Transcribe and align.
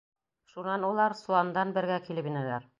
Шунан 0.53 0.87
улар 0.87 1.17
соландан 1.21 1.77
бергә 1.79 2.03
килеп 2.09 2.35
инәләр. 2.35 2.69